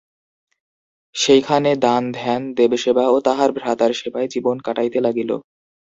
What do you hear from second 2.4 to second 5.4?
দেবসেবা ও তাহার ভ্রাতার সেবায় জীবন কাটাইতে লাগিল।